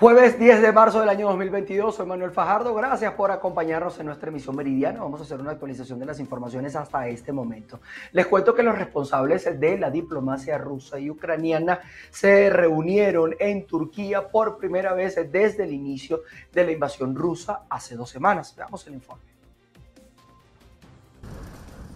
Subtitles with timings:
[0.00, 2.74] Jueves 10 de marzo del año 2022, soy Manuel Fajardo.
[2.74, 5.00] Gracias por acompañarnos en nuestra emisión meridiana.
[5.00, 7.78] Vamos a hacer una actualización de las informaciones hasta este momento.
[8.10, 11.78] Les cuento que los responsables de la diplomacia rusa y ucraniana
[12.10, 16.22] se reunieron en Turquía por primera vez desde el inicio
[16.52, 18.54] de la invasión rusa hace dos semanas.
[18.56, 19.22] Veamos el informe.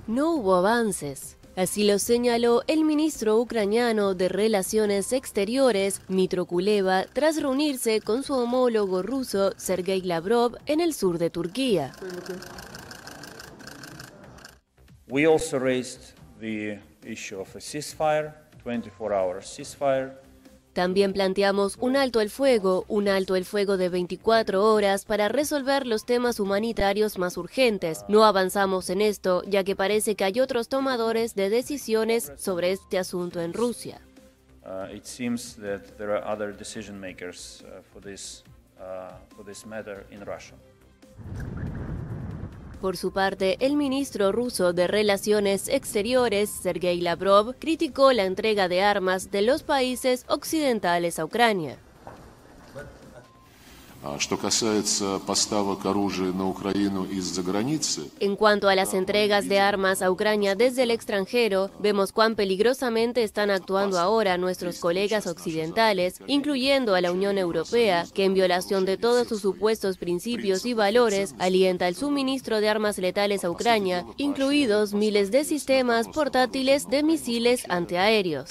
[0.07, 1.37] No hubo avances.
[1.57, 8.35] Así lo señaló el ministro ucraniano de Relaciones Exteriores, Mitro Kuleva, tras reunirse con su
[8.35, 11.93] homólogo ruso, Sergei Lavrov, en el sur de Turquía.
[15.09, 20.13] We also raised the issue of a ceasefire, 24-hour ceasefire,
[20.77, 25.87] también planteamos un alto el fuego, un alto el fuego de 24 horas para resolver
[25.87, 28.05] los temas humanitarios más urgentes.
[28.09, 32.99] No avanzamos en esto, ya que parece que hay otros tomadores de decisiones sobre este
[32.99, 34.03] asunto en Rusia.
[41.25, 41.86] Uh.
[42.81, 48.83] Por su parte, el ministro ruso de Relaciones Exteriores, Sergei Lavrov, criticó la entrega de
[48.83, 51.79] armas de los países occidentales a Ucrania.
[58.21, 63.23] En cuanto a las entregas de armas a Ucrania desde el extranjero, vemos cuán peligrosamente
[63.23, 68.97] están actuando ahora nuestros colegas occidentales, incluyendo a la Unión Europea, que en violación de
[68.97, 74.95] todos sus supuestos principios y valores alienta el suministro de armas letales a Ucrania, incluidos
[74.95, 78.49] miles de sistemas portátiles de misiles antiaéreos.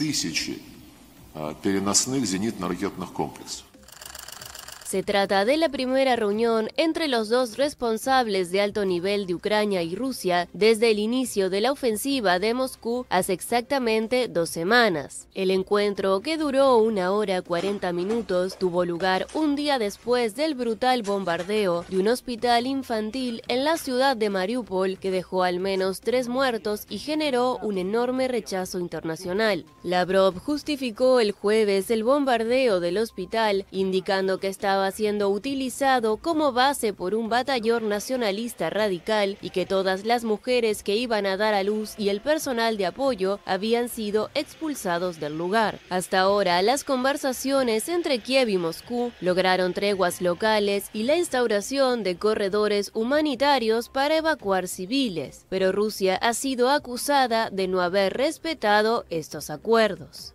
[4.95, 9.83] Se trata de la primera reunión entre los dos responsables de alto nivel de Ucrania
[9.83, 15.27] y Rusia desde el inicio de la ofensiva de Moscú hace exactamente dos semanas.
[15.33, 21.03] El encuentro, que duró una hora 40 minutos, tuvo lugar un día después del brutal
[21.03, 26.29] bombardeo de un hospital infantil en la ciudad de Mariupol que dejó al menos tres
[26.29, 29.65] muertos y generó un enorme rechazo internacional.
[29.83, 36.93] Lavrov justificó el jueves el bombardeo del hospital, indicando que estaba siendo utilizado como base
[36.93, 41.63] por un batallón nacionalista radical y que todas las mujeres que iban a dar a
[41.63, 45.79] luz y el personal de apoyo habían sido expulsados del lugar.
[45.89, 52.17] Hasta ahora, las conversaciones entre Kiev y Moscú lograron treguas locales y la instauración de
[52.17, 59.49] corredores humanitarios para evacuar civiles, pero Rusia ha sido acusada de no haber respetado estos
[59.49, 60.34] acuerdos.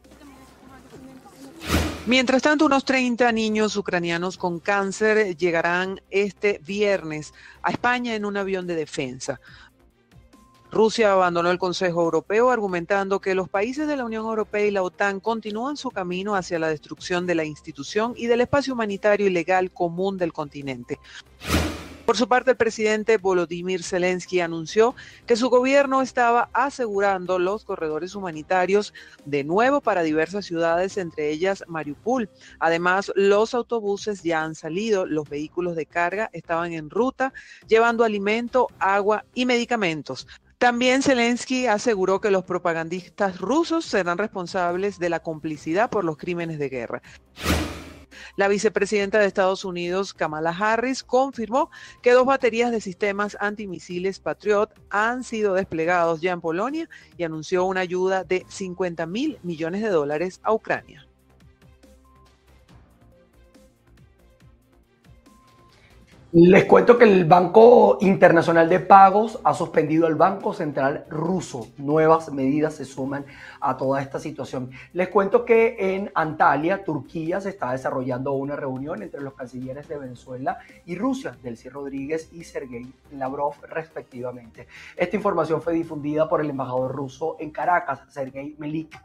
[2.11, 7.33] Mientras tanto, unos 30 niños ucranianos con cáncer llegarán este viernes
[7.63, 9.41] a España en un avión de defensa.
[10.73, 14.83] Rusia abandonó el Consejo Europeo argumentando que los países de la Unión Europea y la
[14.83, 19.31] OTAN continúan su camino hacia la destrucción de la institución y del espacio humanitario y
[19.31, 20.99] legal común del continente.
[22.11, 28.17] Por su parte, el presidente Volodymyr Zelensky anunció que su gobierno estaba asegurando los corredores
[28.17, 28.93] humanitarios
[29.25, 32.29] de nuevo para diversas ciudades, entre ellas Mariupol.
[32.59, 37.33] Además, los autobuses ya han salido, los vehículos de carga estaban en ruta,
[37.69, 40.27] llevando alimento, agua y medicamentos.
[40.59, 46.59] También Zelensky aseguró que los propagandistas rusos serán responsables de la complicidad por los crímenes
[46.59, 47.03] de guerra.
[48.37, 51.71] La vicepresidenta de Estados Unidos, Kamala Harris, confirmó
[52.03, 57.65] que dos baterías de sistemas antimisiles Patriot han sido desplegados ya en Polonia y anunció
[57.65, 61.10] una ayuda de 50 mil millones de dólares a Ucrania.
[66.33, 71.67] Les cuento que el Banco Internacional de Pagos ha suspendido al Banco Central ruso.
[71.77, 73.25] Nuevas medidas se suman
[73.61, 74.71] a toda esta situación.
[74.93, 79.99] Les cuento que en Antalya, Turquía, se está desarrollando una reunión entre los cancilleres de
[79.99, 84.69] Venezuela y Rusia, Delcy Rodríguez y Sergei Lavrov, respectivamente.
[84.97, 88.97] Esta información fue difundida por el embajador ruso en Caracas, Sergei Melik.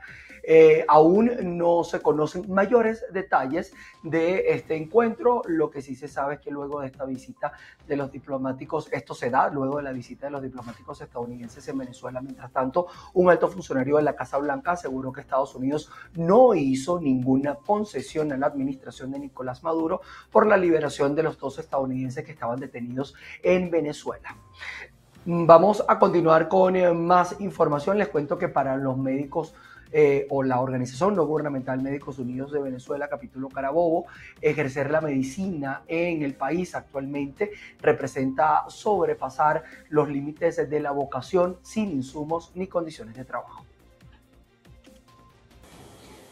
[0.48, 3.74] Eh, aún no se conocen mayores detalles
[4.04, 5.42] de este encuentro.
[5.48, 7.54] Lo que sí se sabe es que luego de esta visita
[7.88, 11.78] de los diplomáticos, esto se da luego de la visita de los diplomáticos estadounidenses en
[11.80, 12.22] Venezuela.
[12.22, 17.00] Mientras tanto, un alto funcionario de la Casa Blanca aseguró que Estados Unidos no hizo
[17.00, 22.24] ninguna concesión a la administración de Nicolás Maduro por la liberación de los dos estadounidenses
[22.24, 24.36] que estaban detenidos en Venezuela.
[25.28, 27.98] Vamos a continuar con eh, más información.
[27.98, 29.56] Les cuento que para los médicos
[29.98, 34.08] eh, o la Organización No Gubernamental Médicos Unidos de Venezuela, capítulo Carabobo,
[34.42, 37.52] ejercer la medicina en el país actualmente
[37.82, 43.65] representa sobrepasar los límites de la vocación sin insumos ni condiciones de trabajo.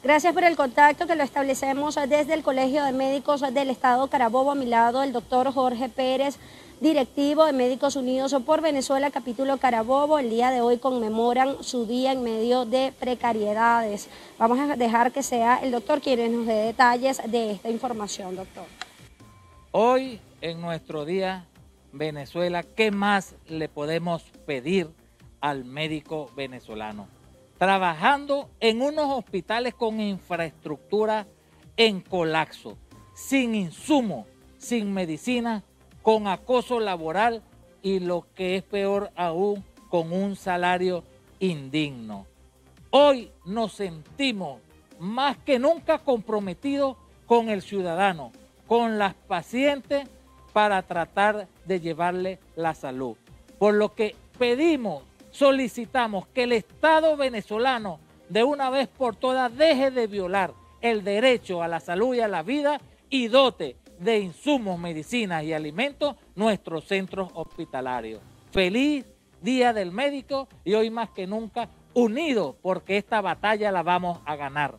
[0.03, 4.51] Gracias por el contacto que lo establecemos desde el Colegio de Médicos del Estado Carabobo.
[4.51, 6.35] A mi lado, el doctor Jorge Pérez,
[6.81, 10.19] directivo de Médicos Unidos por Venezuela, capítulo Carabobo.
[10.19, 14.09] El día de hoy conmemoran su día en medio de precariedades.
[14.37, 18.65] Vamos a dejar que sea el doctor quien nos dé detalles de esta información, doctor.
[19.71, 21.45] Hoy, en nuestro día,
[21.93, 24.89] Venezuela, ¿qué más le podemos pedir
[25.39, 27.07] al médico venezolano?
[27.63, 31.27] Trabajando en unos hospitales con infraestructura
[31.77, 32.77] en colapso,
[33.13, 34.27] sin insumos,
[34.57, 35.63] sin medicina,
[36.01, 37.41] con acoso laboral
[37.81, 41.05] y lo que es peor aún, con un salario
[41.39, 42.27] indigno.
[42.89, 44.59] Hoy nos sentimos
[44.99, 48.33] más que nunca comprometidos con el ciudadano,
[48.67, 50.05] con las pacientes
[50.51, 53.15] para tratar de llevarle la salud.
[53.57, 57.99] Por lo que pedimos solicitamos que el Estado venezolano
[58.29, 62.27] de una vez por todas deje de violar el derecho a la salud y a
[62.27, 68.21] la vida y dote de insumos, medicinas y alimentos nuestros centros hospitalarios.
[68.51, 69.05] Feliz
[69.41, 74.35] Día del Médico y hoy más que nunca unidos porque esta batalla la vamos a
[74.35, 74.77] ganar.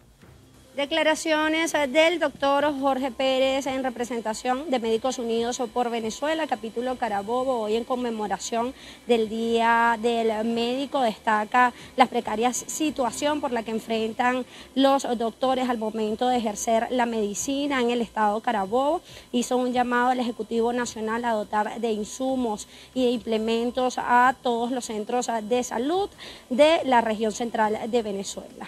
[0.77, 7.77] Declaraciones del doctor Jorge Pérez en representación de Médicos Unidos por Venezuela, capítulo Carabobo, hoy
[7.77, 8.75] en conmemoración
[9.07, 14.45] del Día del Médico, destaca la precaria situación por la que enfrentan
[14.75, 19.01] los doctores al momento de ejercer la medicina en el estado Carabobo.
[19.31, 24.73] Hizo un llamado al Ejecutivo Nacional a dotar de insumos y de implementos a todos
[24.73, 26.11] los centros de salud
[26.51, 28.67] de la región central de Venezuela.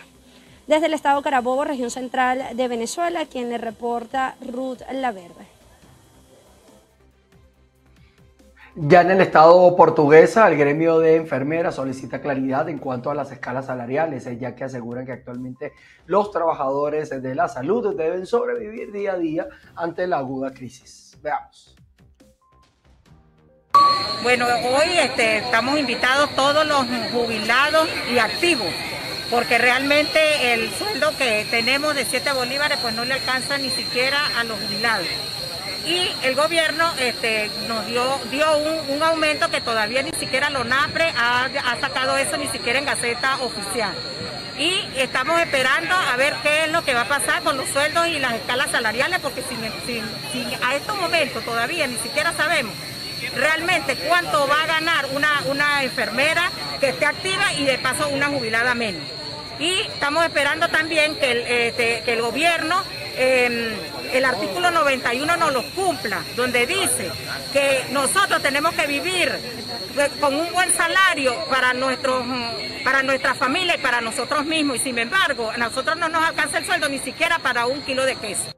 [0.66, 5.46] Desde el estado Carabobo, región central de Venezuela, quien le reporta Ruth Laverde.
[8.74, 13.30] Ya en el estado portuguesa, el gremio de enfermeras solicita claridad en cuanto a las
[13.30, 15.72] escalas salariales, eh, ya que aseguran que actualmente
[16.06, 19.46] los trabajadores de la salud deben sobrevivir día a día
[19.76, 21.16] ante la aguda crisis.
[21.22, 21.76] Veamos.
[24.22, 28.66] Bueno, hoy este, estamos invitados todos los jubilados y activos
[29.30, 34.18] porque realmente el sueldo que tenemos de 7 bolívares pues no le alcanza ni siquiera
[34.38, 35.06] a los jubilados.
[35.86, 41.12] Y el gobierno este, nos dio, dio un, aumento que todavía ni siquiera la ONAPRE
[41.16, 41.48] ha,
[41.80, 43.94] sacado eso ni siquiera en Gaceta Oficial.
[44.58, 48.08] Y estamos esperando a ver qué es lo que va a pasar con los sueldos
[48.08, 49.44] y las escalas salariales, porque
[50.62, 52.74] a estos momentos todavía ni siquiera sabemos
[53.34, 56.50] realmente cuánto va a ganar una, una enfermera
[56.80, 59.02] que esté activa y de paso una jubilada menos.
[59.58, 62.82] Y estamos esperando también que el, este, gobierno
[63.16, 63.74] em,
[64.12, 67.10] el artículo 91 nos lo cumpla, donde dice
[67.52, 69.32] que nosotros tenemos que vivir
[70.20, 72.24] con un buen salario para, nuestros,
[72.84, 74.76] para nuestra familia y para nosotros mismos.
[74.76, 78.04] Y sin embargo, a nosotros no nos alcanza el sueldo ni siquiera para un kilo
[78.04, 78.55] de queso.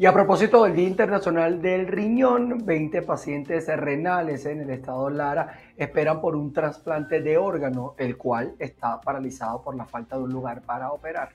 [0.00, 5.58] Y a propósito del Día Internacional del Riñón, 20 pacientes renales en el estado Lara
[5.76, 10.32] esperan por un trasplante de órgano, el cual está paralizado por la falta de un
[10.32, 11.30] lugar para operar.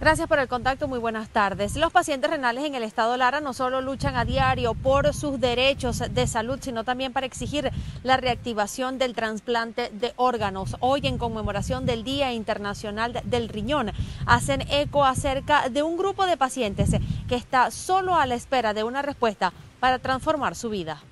[0.00, 1.76] Gracias por el contacto, muy buenas tardes.
[1.76, 5.98] Los pacientes renales en el estado Lara no solo luchan a diario por sus derechos
[5.98, 7.70] de salud, sino también para exigir
[8.02, 10.78] la reactivación del trasplante de órganos.
[10.80, 13.92] Hoy, en conmemoración del Día Internacional del Riñón,
[14.24, 16.92] hacen eco acerca de un grupo de pacientes
[17.28, 21.02] que está solo a la espera de una respuesta para transformar su vida.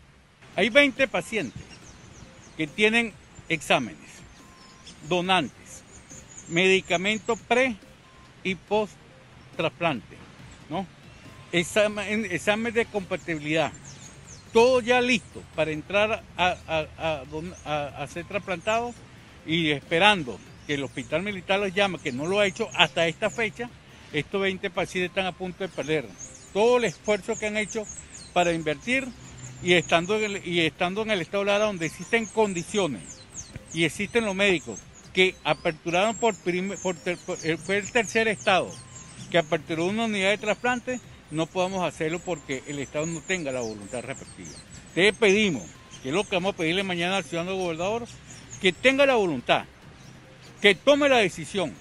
[0.56, 1.62] Hay 20 pacientes
[2.56, 3.12] que tienen
[3.50, 4.22] exámenes,
[5.10, 5.82] donantes,
[6.48, 7.76] medicamentos pre
[8.48, 8.94] y post
[9.56, 10.16] trasplante,
[10.70, 10.86] ¿no?
[11.52, 13.72] Examen, de compatibilidad,
[14.52, 18.94] todo ya listo para entrar a, ser trasplantado
[19.46, 23.30] y esperando que el hospital militar los llame, que no lo ha hecho hasta esta
[23.30, 23.70] fecha,
[24.12, 26.06] estos 20 pacientes están a punto de perder
[26.52, 27.84] todo el esfuerzo que han hecho
[28.32, 29.06] para invertir
[29.62, 33.02] y estando en el, y estando en el estado de Lara donde existen condiciones
[33.72, 34.78] y existen los médicos
[35.12, 38.70] que aperturaron por, eh, fue el tercer estado
[39.30, 41.00] que aperturó una unidad de trasplante,
[41.30, 44.50] no podamos hacerlo porque el estado no tenga la voluntad respectiva.
[44.94, 45.64] Te pedimos,
[46.02, 48.06] que es lo que vamos a pedirle mañana al ciudadano gobernador,
[48.60, 49.64] que tenga la voluntad,
[50.60, 51.74] que tome la decisión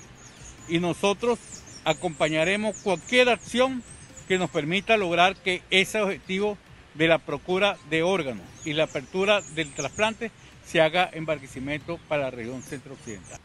[0.67, 1.39] y nosotros
[1.86, 3.81] acompañaremos cualquier acción
[4.27, 6.57] que nos permita lograr que ese objetivo
[6.96, 10.31] de la procura de órganos y la apertura del trasplante
[10.68, 13.40] se haga en Barquisimeto para la región centro-occidental.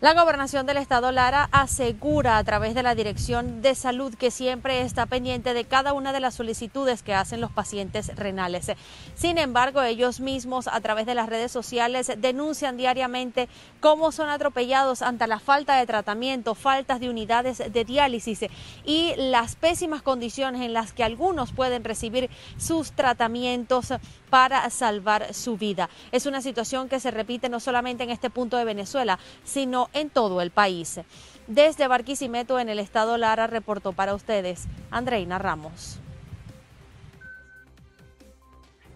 [0.00, 4.82] La gobernación del estado Lara asegura a través de la Dirección de Salud que siempre
[4.82, 8.70] está pendiente de cada una de las solicitudes que hacen los pacientes renales.
[9.16, 13.48] Sin embargo, ellos mismos a través de las redes sociales denuncian diariamente
[13.80, 18.46] cómo son atropellados ante la falta de tratamiento, faltas de unidades de diálisis
[18.84, 23.92] y las pésimas condiciones en las que algunos pueden recibir sus tratamientos
[24.30, 25.88] para salvar su vida.
[26.12, 30.10] Es una situación que se repite no solamente en este punto de Venezuela, sino en
[30.10, 31.00] todo el país.
[31.46, 36.00] Desde Barquisimeto, en el estado Lara, reportó para ustedes Andreina Ramos.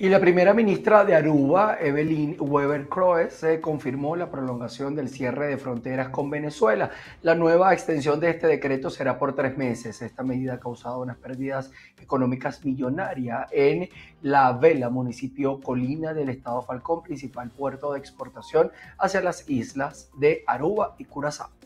[0.02, 5.59] Y la primera ministra de Aruba, Evelyn Weber Croes, confirmó la prolongación del cierre de
[5.59, 6.90] fronteras con Venezuela.
[7.23, 10.02] La nueva extensión de este decreto será por tres meses.
[10.02, 13.88] Esta medida ha causado unas pérdidas económicas millonarias en
[14.23, 20.42] La Vela, municipio Colina del estado Falcón, principal puerto de exportación hacia las islas de
[20.49, 21.62] Aruba y Curazao.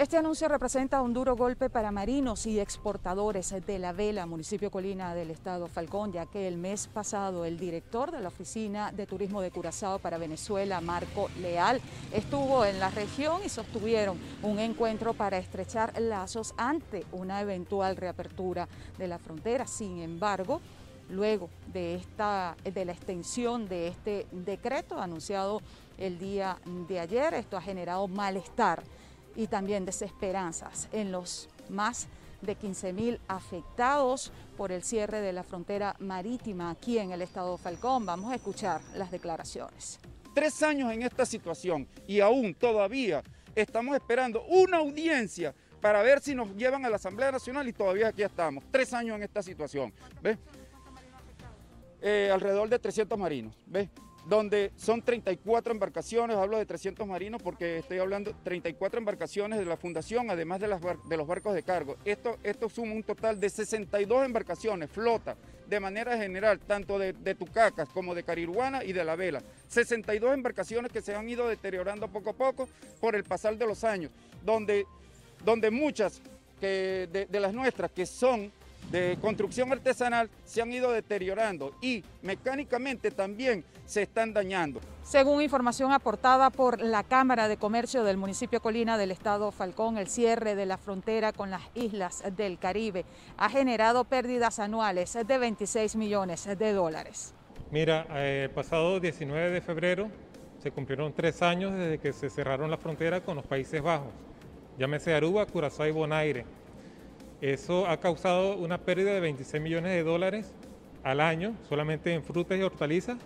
[0.00, 5.14] Este anuncio representa un duro golpe para marinos y exportadores de la vela, municipio Colina
[5.14, 9.42] del estado Falcón, ya que el mes pasado el director de la Oficina de Turismo
[9.42, 11.82] de Curazao para Venezuela, Marco Leal,
[12.14, 18.66] estuvo en la región y sostuvieron un encuentro para estrechar lazos ante una eventual reapertura
[18.96, 19.66] de la frontera.
[19.66, 20.62] Sin embargo,
[21.10, 25.60] luego de, esta, de la extensión de este decreto anunciado
[25.98, 26.56] el día
[26.88, 28.82] de ayer, esto ha generado malestar
[29.36, 32.08] y también desesperanzas en los más
[32.42, 37.56] de 15 mil afectados por el cierre de la frontera marítima aquí en el estado
[37.58, 38.06] Falcón.
[38.06, 39.98] Vamos a escuchar las declaraciones.
[40.34, 43.22] Tres años en esta situación y aún todavía
[43.54, 48.08] estamos esperando una audiencia para ver si nos llevan a la Asamblea Nacional y todavía
[48.08, 48.64] aquí estamos.
[48.70, 49.92] Tres años en esta situación.
[50.22, 50.38] ¿Ves?
[52.02, 53.54] Eh, alrededor de 300 marinos.
[53.66, 53.88] ¿Ves?
[54.26, 59.64] Donde son 34 embarcaciones, hablo de 300 marinos porque estoy hablando de 34 embarcaciones de
[59.64, 61.96] la fundación, además de, los barcos de cargo.
[62.04, 65.36] Esto, esto suma un total de 62 embarcaciones, flota,
[65.66, 69.42] de manera general, tanto de, Tucacas como de Cariruana y de La Vela.
[69.68, 72.68] 62 embarcaciones que se han ido deteriorando poco a poco
[73.00, 74.10] por el pasar de los años,
[74.44, 74.84] donde,
[75.44, 76.20] donde muchas
[76.60, 78.52] de las nuestras que son
[78.90, 84.80] de construcción artesanal se han ido deteriorando y mecánicamente también se están dañando.
[85.02, 90.08] Según información aportada por la Cámara de Comercio del municipio Colina del estado Falcón, el
[90.08, 93.04] cierre de la frontera con las islas del Caribe
[93.36, 97.34] ha generado pérdidas anuales de 26 millones de dólares.
[97.70, 100.10] Mira, el eh, pasado 19 de febrero
[100.58, 104.12] se cumplieron tres años desde que se cerraron la frontera con los Países Bajos,
[104.78, 106.44] llámese Aruba, Curazao y Bonaire
[107.40, 110.52] eso ha causado una pérdida de 26 millones de dólares
[111.02, 113.16] al año solamente en frutas y hortalizas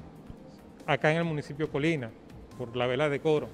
[0.86, 2.10] acá en el municipio Colina
[2.56, 3.48] por la vela de coro,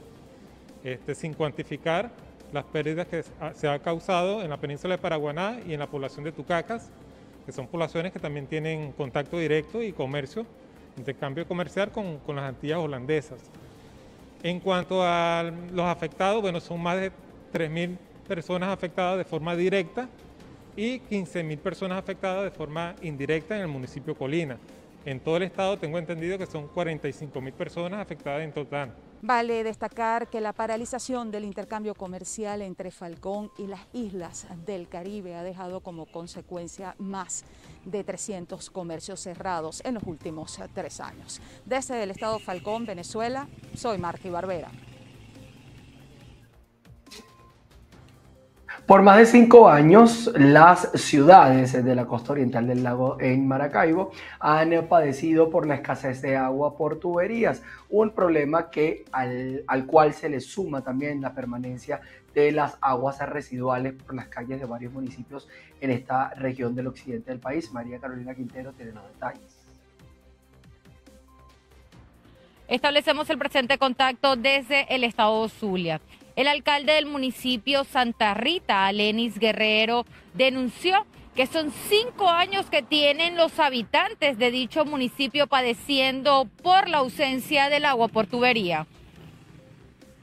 [0.85, 2.11] este, sin cuantificar
[2.53, 3.25] las pérdidas que
[3.55, 6.91] se ha causado en la península de Paraguaná y en la población de Tucacas,
[7.47, 10.45] que son poblaciones que también tienen contacto directo y comercio,
[10.99, 13.41] intercambio comercial con, con las Antillas holandesas.
[14.43, 17.13] En cuanto a los afectados, bueno, son más de
[17.53, 20.09] 3.000 personas afectadas de forma directa
[20.77, 24.59] y 15.000 personas afectadas de forma indirecta en el municipio Colina.
[25.05, 28.95] En todo el estado tengo entendido que son 45.000 personas afectadas en total.
[29.23, 35.35] Vale destacar que la paralización del intercambio comercial entre Falcón y las islas del Caribe
[35.35, 37.45] ha dejado como consecuencia más
[37.85, 41.41] de 300 comercios cerrados en los últimos tres años.
[41.67, 44.71] Desde el estado Falcón, Venezuela, soy Marky Barbera.
[48.91, 54.11] Por más de cinco años, las ciudades de la costa oriental del lago en Maracaibo
[54.41, 60.13] han padecido por la escasez de agua por tuberías, un problema que al, al cual
[60.13, 62.01] se le suma también la permanencia
[62.35, 65.47] de las aguas residuales por las calles de varios municipios
[65.81, 67.73] en esta región del occidente del país.
[67.73, 69.57] María Carolina Quintero tiene los detalles.
[72.67, 76.01] Establecemos el presente contacto desde el estado Zulia.
[76.41, 81.05] El alcalde del municipio Santa Rita, Alenis Guerrero, denunció
[81.37, 87.69] que son cinco años que tienen los habitantes de dicho municipio padeciendo por la ausencia
[87.69, 88.87] del agua por tubería.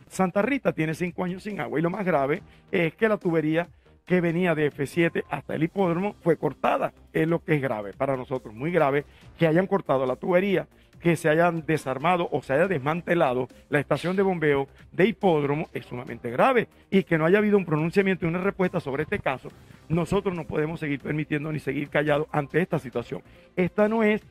[0.09, 3.67] Santa Rita tiene cinco años sin agua y lo más grave es que la tubería
[4.07, 6.93] que venía de F7 hasta el hipódromo fue cortada.
[7.13, 9.05] Es lo que es grave para nosotros, muy grave,
[9.37, 10.67] que hayan cortado la tubería
[10.99, 15.85] que se hayan desarmado o se haya desmantelado la estación de bombeo de hipódromo es
[15.85, 19.49] sumamente grave y que no haya habido un pronunciamiento y una respuesta sobre este caso,
[19.89, 23.21] nosotros no podemos seguir permitiendo ni seguir callados ante esta situación.
[23.55, 24.23] Esta no es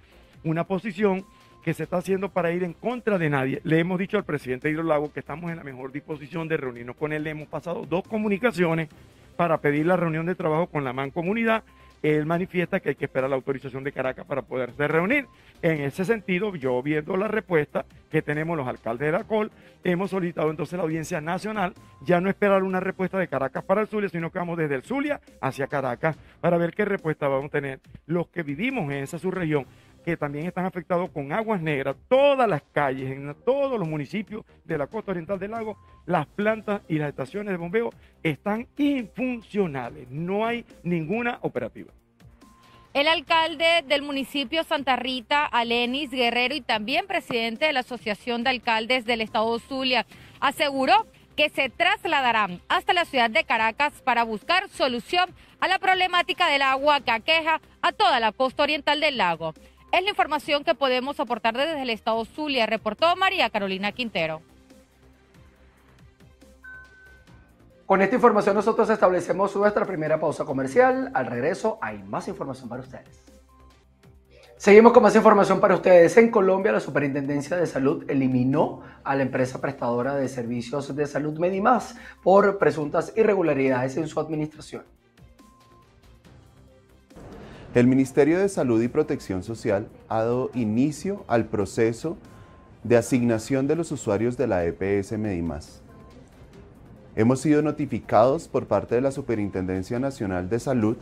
[0.42, 1.24] una posición
[1.62, 3.60] que se está haciendo para ir en contra de nadie.
[3.64, 7.12] Le hemos dicho al presidente Hidrolago que estamos en la mejor disposición de reunirnos con
[7.12, 7.24] él.
[7.24, 8.88] Le hemos pasado dos comunicaciones
[9.36, 11.64] para pedir la reunión de trabajo con la mancomunidad.
[12.02, 15.26] Él manifiesta que hay que esperar la autorización de Caracas para poderse reunir.
[15.62, 19.24] En ese sentido, yo viendo la respuesta que tenemos los alcaldes de la
[19.82, 23.88] hemos solicitado entonces la audiencia nacional, ya no esperar una respuesta de Caracas para el
[23.88, 27.50] Zulia, sino que vamos desde el Zulia hacia Caracas para ver qué respuesta vamos a
[27.50, 29.66] tener los que vivimos en esa subregión
[30.06, 34.78] que también están afectados con aguas negras, todas las calles, en todos los municipios de
[34.78, 37.90] la costa oriental del lago, las plantas y las estaciones de bombeo
[38.22, 41.92] están infuncionales, no hay ninguna operativa.
[42.94, 48.50] El alcalde del municipio Santa Rita, Alenis Guerrero, y también presidente de la Asociación de
[48.50, 50.06] Alcaldes del Estado Zulia,
[50.38, 56.46] aseguró que se trasladarán hasta la ciudad de Caracas para buscar solución a la problemática
[56.48, 59.52] del agua que aqueja a toda la costa oriental del lago.
[59.96, 64.42] Es la información que podemos aportar desde el estado Zulia, reportó María Carolina Quintero.
[67.86, 71.10] Con esta información nosotros establecemos nuestra primera pausa comercial.
[71.14, 73.24] Al regreso hay más información para ustedes.
[74.58, 76.14] Seguimos con más información para ustedes.
[76.18, 81.38] En Colombia, la Superintendencia de Salud eliminó a la empresa prestadora de servicios de salud
[81.38, 84.84] Medimás por presuntas irregularidades en su administración.
[87.76, 92.16] El Ministerio de Salud y Protección Social ha dado inicio al proceso
[92.84, 95.82] de asignación de los usuarios de la EPS Medimás.
[97.16, 100.96] Hemos sido notificados por parte de la Superintendencia Nacional de Salud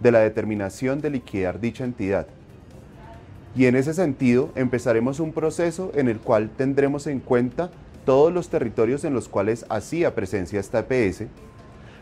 [0.00, 2.28] de la determinación de liquidar dicha entidad.
[3.56, 7.72] Y en ese sentido empezaremos un proceso en el cual tendremos en cuenta
[8.06, 11.24] todos los territorios en los cuales hacía presencia esta EPS,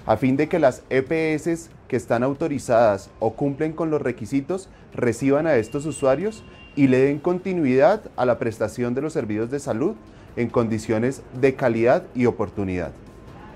[0.06, 5.46] a fin de que las EPS que están autorizadas o cumplen con los requisitos reciban
[5.46, 6.44] a estos usuarios
[6.76, 9.94] y le den continuidad a la prestación de los servicios de salud
[10.36, 12.92] en condiciones de calidad y oportunidad.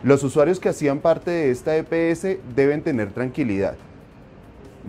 [0.03, 3.77] Los usuarios que hacían parte de esta EPS deben tener tranquilidad.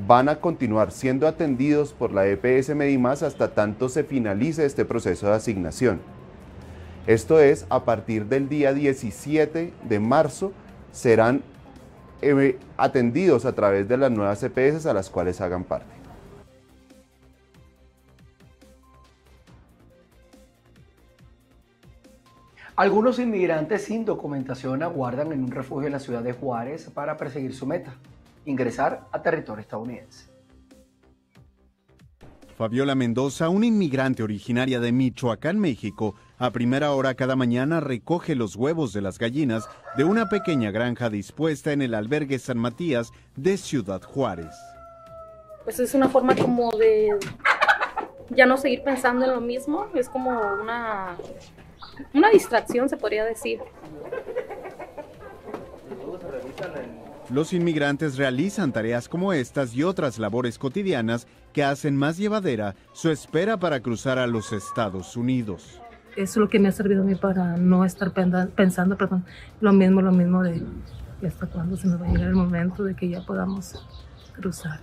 [0.07, 5.27] Van a continuar siendo atendidos por la EPS Medimás hasta tanto se finalice este proceso
[5.27, 6.01] de asignación.
[7.07, 10.51] Esto es, a partir del día 17 de marzo
[10.91, 11.43] serán
[12.25, 15.93] eh, atendidos a través de las nuevas EPS a las cuales hagan parte.
[22.75, 27.53] Algunos inmigrantes sin documentación aguardan en un refugio en la ciudad de Juárez para perseguir
[27.53, 27.95] su meta,
[28.45, 30.25] ingresar a territorio estadounidense.
[32.57, 38.55] Fabiola Mendoza, una inmigrante originaria de Michoacán, México, a primera hora cada mañana recoge los
[38.55, 43.57] huevos de las gallinas de una pequeña granja dispuesta en el albergue San Matías de
[43.57, 44.55] Ciudad Juárez.
[45.63, 47.09] Pues es una forma como de
[48.29, 51.15] ya no seguir pensando en lo mismo, es como una,
[52.13, 53.59] una distracción, se podría decir.
[57.29, 63.09] Los inmigrantes realizan tareas como estas y otras labores cotidianas que hacen más llevadera su
[63.09, 65.81] espera para cruzar a los Estados Unidos.
[66.15, 69.25] Eso es lo que me ha servido a mí para no estar pensando, perdón,
[69.59, 70.61] lo mismo, lo mismo de
[71.25, 73.83] hasta cuándo se nos va a llegar el momento de que ya podamos
[74.35, 74.79] cruzar.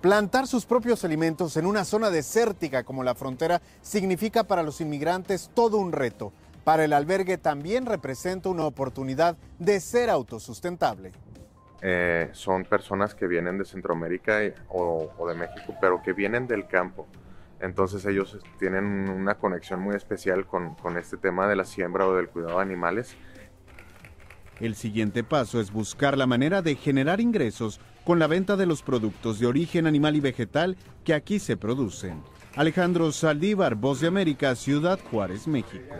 [0.00, 5.50] Plantar sus propios alimentos en una zona desértica como la frontera significa para los inmigrantes
[5.54, 6.32] todo un reto.
[6.64, 11.12] Para el albergue también representa una oportunidad de ser autosustentable.
[11.82, 17.06] Eh, son personas que vienen de Centroamérica o, de México, pero que vienen del campo.
[17.62, 22.14] Entonces ellos tienen una conexión muy especial con, con este tema de la siembra o
[22.14, 23.16] del cuidado de animales.
[24.60, 28.82] El siguiente paso es buscar la manera de generar ingresos con la venta de los
[28.82, 32.22] productos de origen animal y vegetal que aquí se producen.
[32.56, 35.94] Alejandro Saldívar, Voz de América, Ciudad Juárez, México.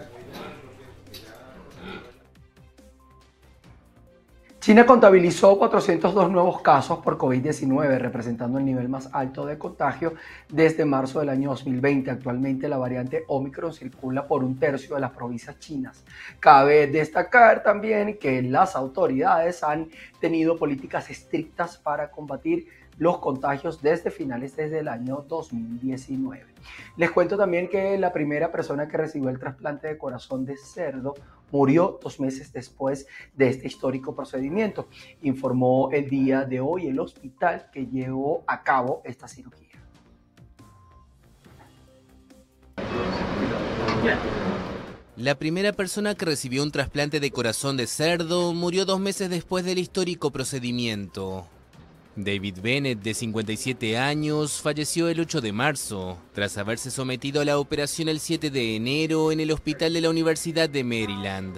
[4.62, 10.14] China contabilizó 402 nuevos casos por COVID-19, representando el nivel más alto de contagio
[10.48, 12.12] desde marzo del año 2020.
[12.12, 16.05] Actualmente la variante Omicron circula por un tercio de las provincias chinas.
[16.38, 19.88] Cabe destacar también que las autoridades han
[20.20, 26.44] tenido políticas estrictas para combatir los contagios desde finales desde el año 2019.
[26.96, 31.14] Les cuento también que la primera persona que recibió el trasplante de corazón de cerdo
[31.50, 34.88] murió dos meses después de este histórico procedimiento,
[35.22, 39.68] informó el día de hoy el hospital que llevó a cabo esta cirugía.
[45.16, 49.64] La primera persona que recibió un trasplante de corazón de cerdo murió dos meses después
[49.64, 51.46] del histórico procedimiento.
[52.14, 57.59] David Bennett, de 57 años, falleció el 8 de marzo, tras haberse sometido a la
[57.59, 61.57] operación el 7 de enero en el hospital de la Universidad de Maryland.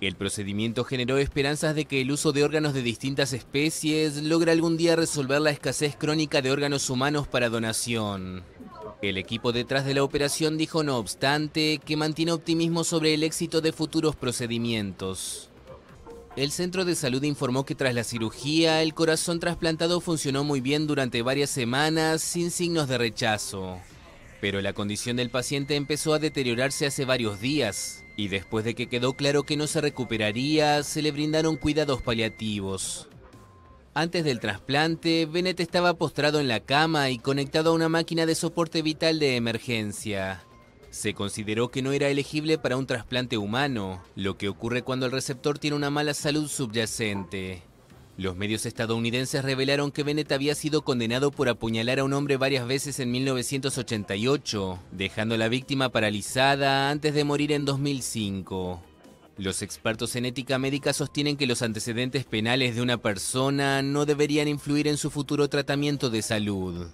[0.00, 4.78] El procedimiento generó esperanzas de que el uso de órganos de distintas especies logre algún
[4.78, 8.44] día resolver la escasez crónica de órganos humanos para donación.
[9.02, 13.60] El equipo detrás de la operación dijo, no obstante, que mantiene optimismo sobre el éxito
[13.60, 15.51] de futuros procedimientos.
[16.34, 20.86] El centro de salud informó que tras la cirugía, el corazón trasplantado funcionó muy bien
[20.86, 23.78] durante varias semanas sin signos de rechazo.
[24.40, 28.88] Pero la condición del paciente empezó a deteriorarse hace varios días y después de que
[28.88, 33.08] quedó claro que no se recuperaría, se le brindaron cuidados paliativos.
[33.92, 38.34] Antes del trasplante, Bennett estaba postrado en la cama y conectado a una máquina de
[38.34, 40.42] soporte vital de emergencia.
[40.92, 45.12] Se consideró que no era elegible para un trasplante humano, lo que ocurre cuando el
[45.12, 47.62] receptor tiene una mala salud subyacente.
[48.18, 52.66] Los medios estadounidenses revelaron que Bennett había sido condenado por apuñalar a un hombre varias
[52.66, 58.82] veces en 1988, dejando a la víctima paralizada antes de morir en 2005.
[59.38, 64.46] Los expertos en ética médica sostienen que los antecedentes penales de una persona no deberían
[64.46, 66.86] influir en su futuro tratamiento de salud.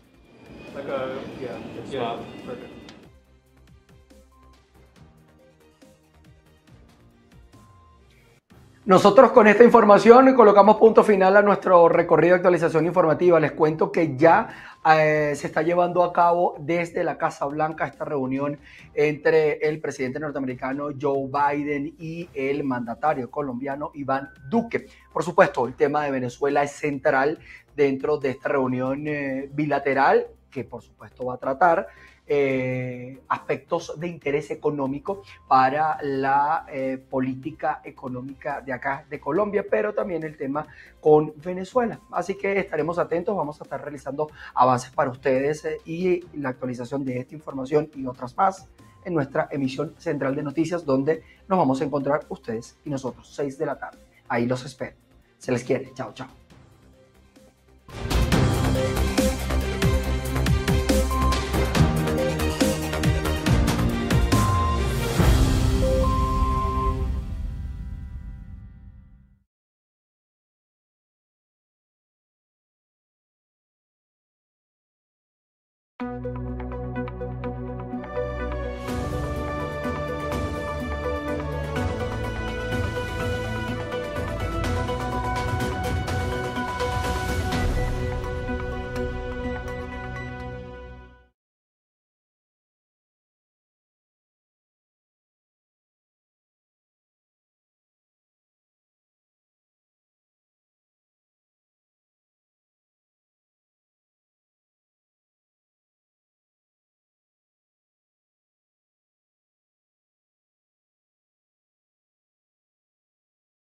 [8.88, 13.38] Nosotros con esta información colocamos punto final a nuestro recorrido de actualización informativa.
[13.38, 14.48] Les cuento que ya
[14.82, 18.58] eh, se está llevando a cabo desde la Casa Blanca esta reunión
[18.94, 24.86] entre el presidente norteamericano Joe Biden y el mandatario colombiano Iván Duque.
[25.12, 27.40] Por supuesto, el tema de Venezuela es central
[27.76, 31.88] dentro de esta reunión eh, bilateral que por supuesto va a tratar
[32.30, 39.94] eh, aspectos de interés económico para la eh, política económica de acá de Colombia, pero
[39.94, 40.66] también el tema
[41.00, 42.00] con Venezuela.
[42.10, 47.02] Así que estaremos atentos, vamos a estar realizando avances para ustedes eh, y la actualización
[47.02, 48.68] de esta información y otras más
[49.06, 53.56] en nuestra emisión central de noticias, donde nos vamos a encontrar ustedes y nosotros, 6
[53.56, 54.00] de la tarde.
[54.28, 54.96] Ahí los espero.
[55.38, 55.94] Se les quiere.
[55.94, 56.28] Chao, chao.